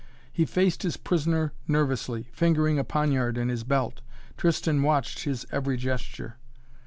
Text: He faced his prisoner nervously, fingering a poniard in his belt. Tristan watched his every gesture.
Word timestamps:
He 0.33 0.45
faced 0.45 0.81
his 0.81 0.97
prisoner 0.97 1.53
nervously, 1.67 2.27
fingering 2.33 2.79
a 2.79 2.83
poniard 2.83 3.37
in 3.37 3.49
his 3.49 3.63
belt. 3.63 4.01
Tristan 4.35 4.81
watched 4.81 5.25
his 5.25 5.45
every 5.51 5.77
gesture. 5.77 6.37